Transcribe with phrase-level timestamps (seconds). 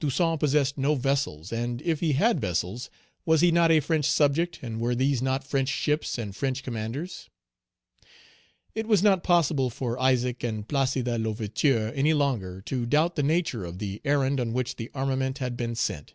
[0.00, 2.90] Toussaint possessed no vessels, and if he had vessels,
[3.24, 7.30] was he not a French subject, and were these not French ships and French commanders?
[8.74, 13.64] It was not possible for Isaac and Placide L'Ouverture any longer to doubt the nature
[13.64, 16.14] of the errand on which the armament had been sent.